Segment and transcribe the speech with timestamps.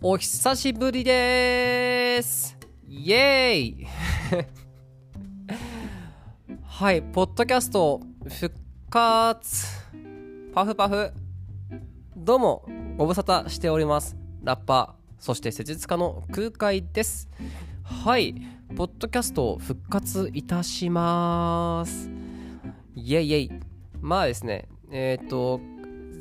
[0.00, 2.56] お久しぶりです
[2.86, 3.86] イエーイ
[6.62, 8.54] はい、ポッドキャスト復
[8.88, 9.66] 活
[10.54, 11.12] パフパフ
[12.16, 12.64] どうも、
[12.96, 14.16] ご無沙汰しております。
[14.44, 17.28] ラッパー、そして施術家の空海です。
[17.82, 18.36] はい、
[18.76, 22.08] ポッドキャスト復活いたします。
[22.94, 23.50] イェイイェイ。
[24.00, 25.60] まあですね、えっ、と、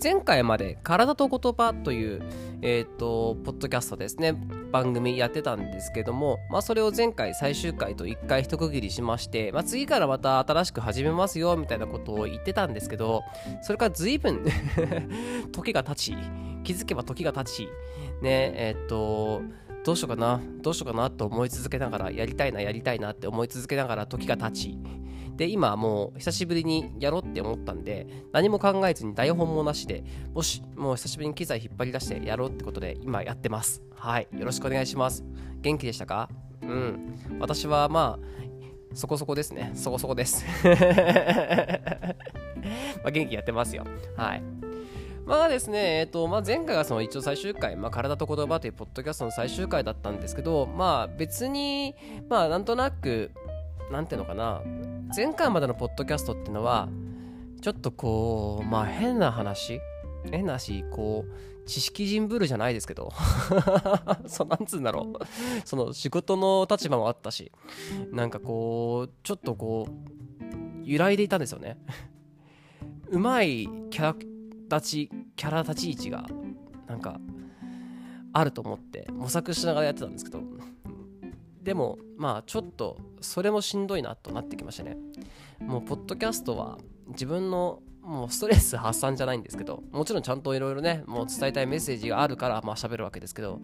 [0.02, 2.22] 前回まで体と言葉という、
[2.62, 4.34] えっ、と、ポッドキャストですね、
[4.72, 13.23] 番組やってたんですけども、まあそれを前回最終回と一回一区切りしまして、まあ次からまた新しく始めますよ、みたいなことを言ってたんですけど、
[13.62, 14.45] それから随分
[15.52, 16.17] 時が経ち、
[16.64, 17.70] 気づけば時が経ち、
[18.22, 19.41] ね、えっ、と、
[19.84, 24.77] どうしようかな、どうしようかなと思い続けながら、やりたいな、やりたいなって思い続けながら時が経ち、
[25.38, 33.81] で、今もう久しぶりにやろうって思ったんで、何も考えずに台本もなしで、もし、もう久しぶりに機材引っ張り出してやろうってことで、今やってます。
[33.95, 34.28] はい。
[34.38, 35.23] よろしくお願いします。
[35.61, 36.30] 元気でしたか？
[36.61, 37.16] うん。
[37.39, 38.28] 私はまあ、
[38.94, 39.72] そこそこですね。
[39.76, 40.44] そこそこです。
[40.66, 40.72] ま
[43.06, 43.86] あ元気やってますよ。
[44.16, 44.44] はい。
[45.26, 51.95] まあですね、えっと、まあ、前回がその一応最終回、まあ、体と言葉というポッドキャストの最終回だったんですけど、まあ別に、
[52.30, 53.31] まあなんとなく、
[53.92, 54.61] なんていうのかな、
[55.16, 56.89] 前回までのポッドキャストっていうのは、
[57.61, 59.80] ちょっとこう、まあ変な話
[60.30, 63.11] 変な話、こう、知識人ブルじゃないですけど、
[64.27, 65.25] そうなんつうんだろう。
[65.66, 67.52] その仕事の立場もあったし、
[68.11, 71.77] なんかこう、ちょっとこう、揺らいでいたんですよね。
[73.09, 74.16] うまいキャラ
[74.77, 76.25] 立ち、キャラ立ち位置が、
[76.88, 77.19] なんか、
[78.33, 80.42] あると思って模索しながらやってたんですけど、
[81.68, 84.96] でも、まあ、ちょっと、それもしんどいなとなってきましたね。
[85.60, 86.78] もう、ポッドキャストは、
[87.10, 93.60] 自分の、もうストレス発散じゃないんですけど、もちろんちゃんといろいろね、もう伝えたいメッセージがあるから、まあ喋るわけですけど、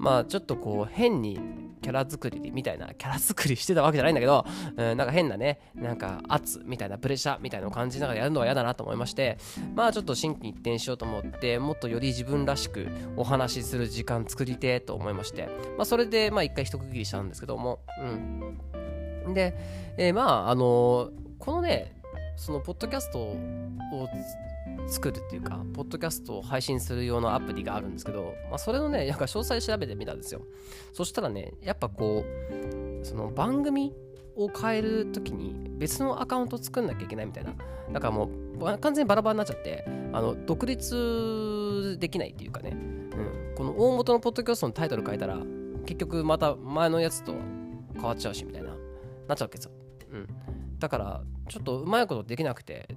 [0.00, 1.38] まあちょっとこう変に
[1.82, 4.46] キャラ作りみたいな、キャラ作りしてたわけじゃないんだけど、
[4.76, 9.36] うん、なんか変なね、なんか圧みたいなプレッシャーみたいなのを感じながらやるのは嫌だなと思いまして、
[9.74, 17.80] まあちょっと心機一転しようと思って、もっとより自分らしくお話しする時間作りてと思いまして、まあそれでまあ一回一区切りしたんですけども、
[19.26, 19.34] うん。
[19.34, 19.54] で、
[19.98, 21.94] えまああのこのね、
[22.36, 23.36] そのポッドキャストを
[24.86, 30.42] 作るっていうか、ポッドキャストを配信する用のアプリがあるんですけど、まあ、それのね、なんか詳細調べてみたんですよ。
[30.92, 33.94] そしたらね、やっぱこう、その番組
[34.36, 37.52] を変えるときに別のアカウント作んなきゃいけないみたいな。
[37.92, 45.38] だからもう完全にバラバラになっちゃって、あの独立できないっていうかね、うん、この大元のポッドキャストのタイトル変えたら、
[45.86, 47.34] 結局また前のやつと
[47.94, 48.70] 変わっちゃうしみたいな、
[49.28, 49.72] なっちゃうわけですよ。
[50.12, 50.26] うん。
[50.78, 52.88] だから、ちょっとうまいことできなくて、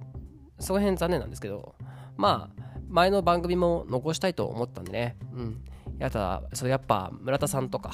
[0.58, 1.74] その辺残念なんですけど、
[2.16, 5.64] まあ、前の番組も残したいと思ったんでね、うん。
[5.98, 7.92] やったそれやっぱ村田さんとか、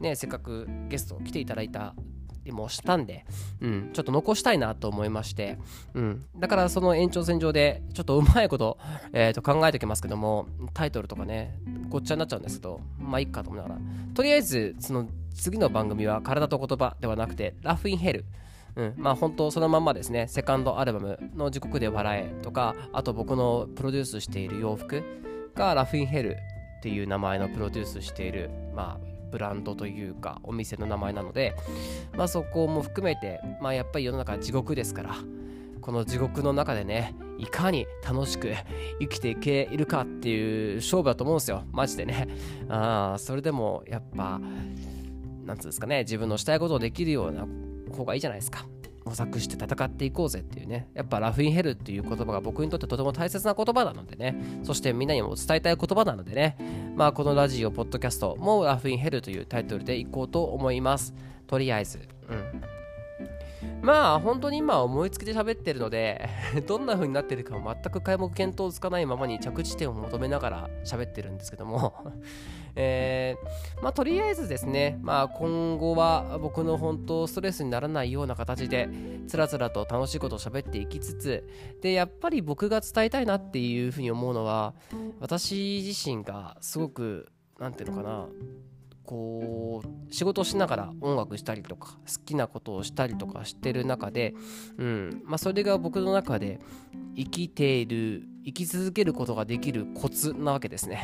[0.00, 1.94] ね、せっかくゲスト来ていただいた
[2.44, 3.24] りもしたんで、
[3.60, 5.58] うん、ちょっと残したいなと思いまして、
[5.94, 6.24] うん。
[6.36, 8.78] だからその延長線上で、ちょっとうまいこと、
[9.12, 13.80] えー、と考えておきますけども、タイトルとかね、ごっちゃになっちゃうんですけど、まあいいかと思いながら、
[14.14, 18.24] とりあえず、その次の番組は体と言葉ではなくて、ラフインヘル。
[18.76, 25.02] うん、まあ本当そのまんまですね、セカンドアルバムの時刻で笑えとか、あと僕のプロデュースしている洋服
[25.54, 26.36] がラフインヘル
[26.78, 31.54] っていう名前のプロデュースしている、まあブランドというかお店の名前なので、
[32.16, 35.14] まあそこも含めて、まあやっぱり世の中地獄ですから、
[35.80, 38.52] この地獄の中でね、いかに楽しく
[39.00, 42.28] 生きていけるかっていう勝負だと思うんですよ、マジでね。
[42.68, 44.40] あ、それでもやっぱ、
[45.44, 47.46] なんつうんですかね、自分のしたいことをできるような
[47.94, 48.66] 方がいいじゃないですか。
[49.04, 50.88] 模索して戦っていこうぜっていうね。
[50.94, 54.36] やっぱラフインヘルっていう言葉が僕にとってとても大切な言葉なのでね。
[54.64, 56.56] そしてみんなにも伝えたい言葉なのでね。
[56.96, 61.14] まあこのラジオ、ポッドキャストもラフインヘルというタイトルでいこうと思います。
[61.46, 62.00] とりあえず。
[62.28, 62.76] うん。
[63.82, 66.28] まあ本当に今思いつきで喋ってるので
[66.66, 71.94] どんな風になってるか全く皆目見当つかないままに着地点を求めながら喋ってるんですけども
[72.76, 78.88] えー、まあとりあえずですねまあ今後は僕の本当ストレスにならないような形で
[79.26, 81.48] つらつらと楽しいことを喋っていきつつ
[81.80, 84.74] でやっぱり僕が伝えたいなっていうふうに思うのは
[85.20, 87.28] 私自身がすごく
[87.58, 88.26] 何て言うのかな
[89.06, 94.34] こう仕事をしながら音楽したりとか好きなことをしたりとかしてる中で、
[94.76, 96.60] うんまあ、それが僕の中で
[97.16, 101.02] 生きている生き続けることができるコツなわけですね、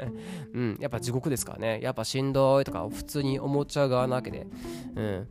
[0.54, 1.80] うん、やっぱ地獄ですからね。
[1.82, 4.46] やっぱしんどいとか普通に思っちゃう側なわけで、
[4.94, 5.28] うん、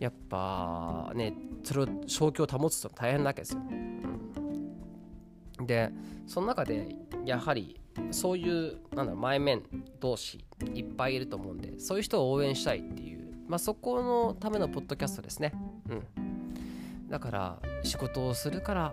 [0.00, 3.60] やっぱねそれを正気を保つと大変なわけですよ、
[5.60, 5.92] うん、で
[6.26, 7.80] その中でやはり
[8.10, 9.62] そういうなんだろう前面
[10.00, 10.44] 同士
[10.74, 15.52] いっぱいいると思うんでそういう人を応援したいっていう、まあ、そこのためのポッドキャストですね。
[15.88, 18.92] うん、だから仕事をするから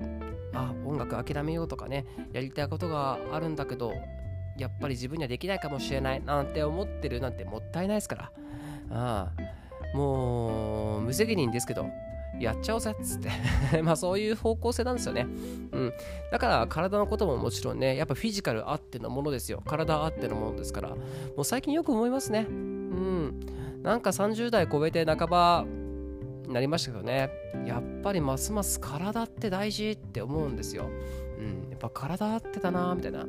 [0.53, 3.93] あ音楽諦めようとかねやりたいことがあるんだけど
[4.57, 8.31] やっぱり自分にはできないかもしれないなんて思ってるなんてもったいないですから。
[8.91, 12.08] ああもう無責任ですけど。
[12.39, 13.29] やっちゃおうぜっつって
[13.81, 15.27] まあそういう方向性なんですよね。
[15.71, 15.93] うん。
[16.31, 19.61] だから体のことももちろんね、やっぱフィジカルあってのものですよ。
[19.65, 20.95] 体あってのものですから、も
[21.37, 22.45] う最近よく思いますね。
[22.49, 23.39] うん。
[23.83, 25.65] なんか30代超えて半ば
[26.47, 27.29] になりましたけどね、
[27.65, 30.85] やっぱりますます体って大事って思うんですよ。
[31.39, 31.69] うん。
[31.69, 33.25] やっぱ体あってたなみたいな。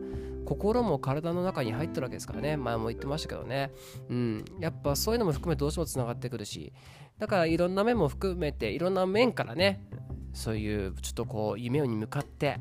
[0.50, 2.56] 心も体の中に入ってるわけですからね。
[2.56, 3.70] 前も言ってましたけどね。
[4.08, 4.44] うん。
[4.58, 6.73] やっぱそういうのも含めどうしてもつながってくるし。
[7.20, 9.87] だからいろんな面も含めていろんな面からね
[10.32, 12.58] そういうちょっとこう夢に向かって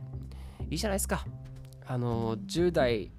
[0.70, 1.26] いいじゃないですか。
[1.88, 3.12] あの10代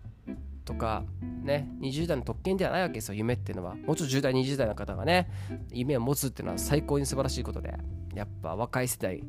[0.64, 1.02] とか
[1.42, 3.74] ね20代の特権ではないわけですよ夢っていうのは。
[3.74, 5.28] もうちょっと10代20代の方がね
[5.72, 7.76] 夢を持つっていうのは最高に素晴らしいことで。
[8.14, 9.22] やっぱ若い世代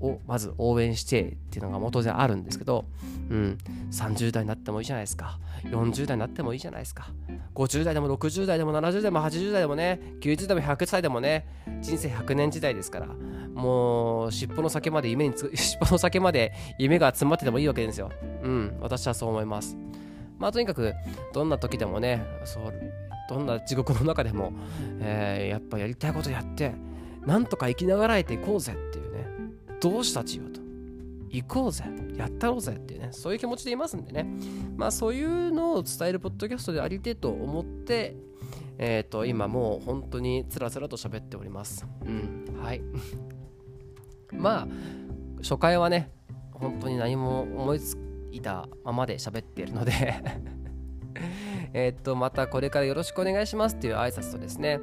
[0.00, 2.86] をまず応援してっていうのが元であるんですけど、
[3.30, 3.58] うん、
[3.90, 5.38] 30代になってもいいじゃないですか。
[5.64, 7.10] 40代になってもいいじゃないですか。
[7.54, 11.46] 50代でも60代でも70代でも80代でもね90代でも100歳でもね
[11.80, 13.06] 人生100年時代ですから
[13.54, 18.10] もう尻尾の先まで夢につ 尻尾の先まで夢が詰まっててもいいわけですよ。
[18.42, 19.76] うん私はそう思います。
[20.38, 20.94] まあとにかく
[21.34, 22.72] どんな時でもねそう
[23.28, 24.52] どんな地獄の中でも、
[25.00, 26.72] えー、やっぱやりたいことやって
[27.26, 28.99] なんとか生きながらえていこうぜって
[29.80, 30.60] どうしたちよと。
[31.30, 31.84] 行こうぜ。
[32.16, 33.08] やったろうぜっていうね。
[33.12, 34.26] そういう気持ちでいますんでね。
[34.76, 38.16] まあそういうのを伝えるポッドキャストでありてと思って
[38.78, 41.86] えっ、ー、と今もう本当につらつらと喋っております。
[42.04, 42.58] うん。
[42.60, 42.82] はい。
[44.32, 44.68] まあ
[45.42, 46.10] 初回はね
[46.52, 47.96] 本当に何も思いつ
[48.32, 49.92] いたままで喋っているので。
[51.72, 54.80] えっとまたこれからよろしくお願いしますっていう挨拶とですね。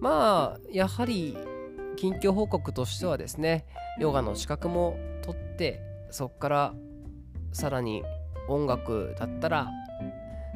[0.00, 1.36] まあやはり
[1.96, 3.66] 近況報告としてはですね
[3.98, 6.74] ヨガの資格も取ってそこから
[7.52, 8.02] さらに
[8.48, 9.70] 音楽だったら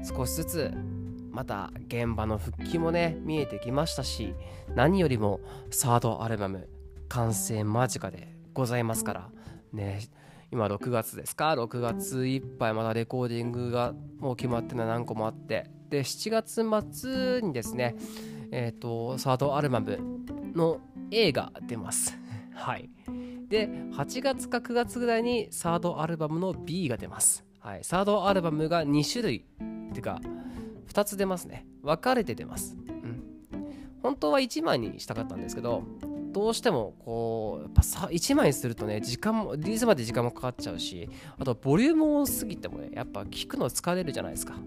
[0.03, 0.73] 少しずつ
[1.31, 4.35] また現場の復帰もね見えてきましたし
[4.75, 5.41] 何よりも
[5.71, 6.69] サードアルバム
[7.09, 9.31] 完成間近でございますから
[9.73, 10.01] ね
[10.53, 15.71] 今6月ですか？6月いっぱいまだレコーディングがもう決まってるの何個もあって。
[15.91, 17.97] で7月末にですね
[18.53, 19.99] えっ、とサードアルバム
[20.55, 22.19] の A が出ます。
[22.55, 22.91] はい。
[23.49, 27.45] で8月か9月ぐらいにサードアルバムの B が出ます。
[27.59, 27.85] はい。
[27.85, 30.21] サードアルバムが2種類っていうか
[30.89, 31.67] 2つ出ますね。
[31.83, 32.77] 分かれて出ます。
[32.77, 33.23] うん。
[34.03, 35.83] 本当は1枚にしたかったんですけど
[36.33, 41.09] どうしてもこうやっぱさ1枚にするとね時間もリリースまで時間もかかっちゃうし
[41.39, 44.55] あとボリューム多すぎてもねやっぱ聞くの疲れるじゃないですか。
[44.55, 44.59] う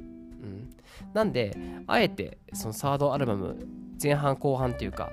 [0.45, 0.69] ん。
[1.13, 1.55] なんで
[1.87, 3.65] あえてそのサードアルバム
[4.01, 5.09] 前半後半っていうか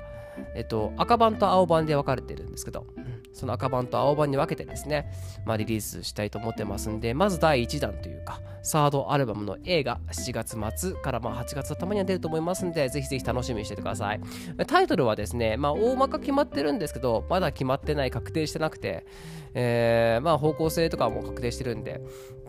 [0.55, 2.87] えっと、赤版と青版で分かれてるんですけど、
[3.33, 5.11] その赤版と青版に分けてですね、
[5.45, 14.21] まあ、リリースしたいと思ってますんで、まず第1弾というか、サードアルバムの A が7月末からまあ8月頭には出ると思いますんで、ぜひぜひ楽しみにしててください。
[14.67, 19.07] タイトルはですね、まあ、大まか決まってるんですけど、まだ決まってない、確定してなくて、
[19.55, 22.01] えー、まあ方向性とかも確定してるんで、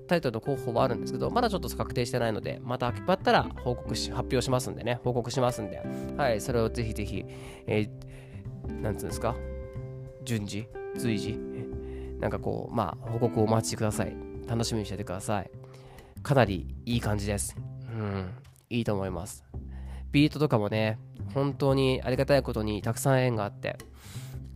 [0.07, 5.81] タイトルの候補はあるんですけど、まだちょっと確定してないので、また決まったら報告し、発表しますんでね、報告しますんで、
[6.17, 7.25] はい、それをぜひぜひ、
[7.67, 9.35] えー、なんつうんですか、
[10.23, 11.39] 順次、随時、
[12.19, 14.15] なんかこう、まあ、報告をお待ちください。
[14.47, 15.51] 楽しみにしててください。
[16.21, 17.55] かなりいい感じです。
[17.89, 18.29] うん、
[18.69, 19.43] いいと思います。
[20.11, 20.99] ビートとかもね、
[21.33, 23.77] 本当にありがたいことにたくさん縁があって、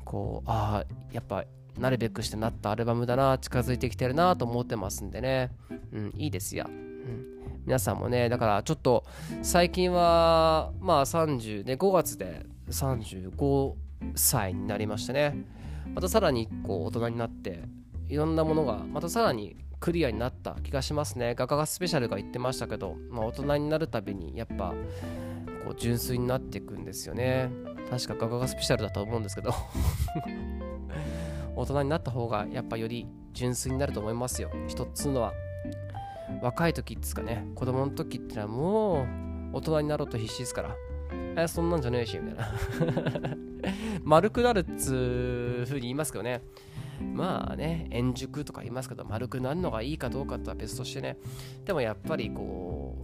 [0.04, 1.46] こう、ああ、やっぱ
[1.78, 5.52] なるべくしてなったアルバムだな近づいてきてるなと思ってますんでね。
[5.92, 7.26] うんいいですよ、うん、
[7.66, 9.06] 皆さんもねだからちょっと
[9.42, 13.74] 最近はまあ30ね5月で35
[14.16, 15.36] 歳になりましてね。
[15.94, 17.64] またさらにこう大人になって
[18.10, 21.36] いろんなものがまたさらにクリアになった気がしますね。
[21.36, 24.74] 画家がスペシャルが言ってましたけど、まあ、大人になるたびにやっぱ
[25.64, 27.50] こう純粋になっていくんですよね。
[27.90, 29.54] 確か画家がスペシャルだと思うんですけど。
[31.56, 34.52] 大人になった方がやっぱより純粋になると思いますよ。
[34.68, 35.34] 一つのは
[36.42, 39.04] 若い時っつかね子供の時ってのはも
[39.54, 40.76] う大人になろうと必死ですから。
[41.38, 43.38] えそんなんじゃねえしみたいな。
[44.04, 46.42] 丸くなるっつう風に言いますけどね。
[47.14, 51.18] まあね円熟とか言いますけど丸くなるのがいいかどうかとは別としてね。
[51.66, 52.96] でもやっぱりこ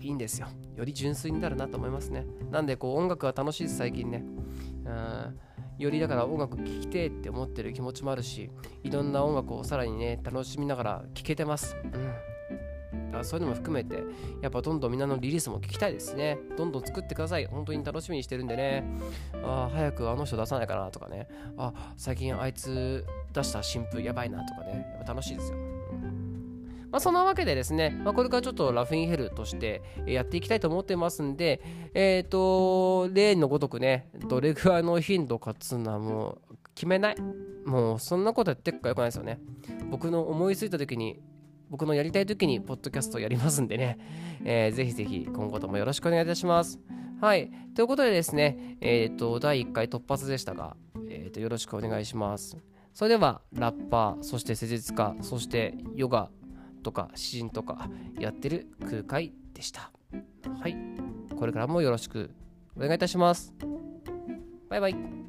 [0.00, 0.48] ういいんですよ。
[0.76, 2.26] より純粋になるなと思いますね。
[2.50, 4.24] なんでこう音楽が楽しいです最近ね。
[4.84, 5.38] うん
[5.82, 8.50] よりだから音楽聴きてって思ってる気持ちもあるし
[8.82, 11.98] いろんな音楽をさらにね楽しみながら聴けてます、うん、だ
[13.12, 14.02] からそういうのも含めて
[14.40, 16.38] やっぱどんどんみんなのリリースも聞きたいですね。
[16.56, 17.46] どんどん作ってください。
[17.46, 18.84] 本当に楽しみにしてるんでね。
[19.42, 21.28] あ早くあの人出さないかなとかね。
[21.56, 24.86] あ最近あいつ出した新譜やばいなとかね。
[24.94, 25.58] やっぱ楽しいですよ、
[26.90, 31.60] まあ、そんなわけでですね、まあ、これからちょっとラフィンヘルとしてやっていきたいと思ってますんで、
[31.94, 37.16] えっ、ー、と、例のごとくね、どれぐらいの頻度かつうのはもう決めない。
[37.64, 39.38] もうそんなことやってっかよくないですよね。
[39.90, 41.20] 僕の思いついた時に、
[41.68, 43.98] 僕のやりたい時にポッドキャストやりますんでね、
[44.44, 46.80] えー、ぜひぜひ今後ともよろしくお願いいたします。
[47.20, 47.50] はい。
[47.74, 50.76] ということでですね、えっ、ー、と、第1回突発でしたが、
[51.08, 52.56] えっ、ー、と、よろしくお願いします。
[52.94, 56.30] それでは、ラッパー、そして施術家、そしてヨガ
[56.80, 59.90] とか詩人とかやってる空海でした。
[60.60, 60.76] はい。
[61.36, 62.30] これからもよろしく
[62.76, 63.54] お願いいたします。
[64.68, 65.19] バイバイ。